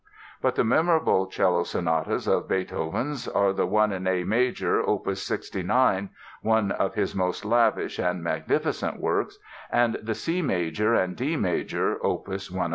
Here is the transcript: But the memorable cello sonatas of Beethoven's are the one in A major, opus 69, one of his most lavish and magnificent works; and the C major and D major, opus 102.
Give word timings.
But 0.41 0.55
the 0.55 0.63
memorable 0.63 1.27
cello 1.27 1.61
sonatas 1.61 2.25
of 2.27 2.47
Beethoven's 2.47 3.27
are 3.27 3.53
the 3.53 3.67
one 3.67 3.91
in 3.91 4.07
A 4.07 4.23
major, 4.23 4.81
opus 4.81 5.21
69, 5.21 6.09
one 6.41 6.71
of 6.71 6.95
his 6.95 7.13
most 7.13 7.45
lavish 7.45 7.99
and 7.99 8.23
magnificent 8.23 8.99
works; 8.99 9.37
and 9.71 9.99
the 10.01 10.15
C 10.15 10.41
major 10.41 10.95
and 10.95 11.15
D 11.15 11.35
major, 11.37 12.03
opus 12.03 12.49
102. 12.49 12.69